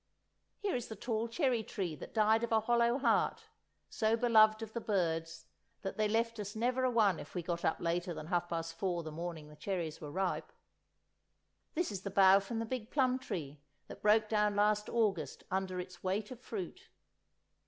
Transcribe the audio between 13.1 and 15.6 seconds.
tree that broke down last August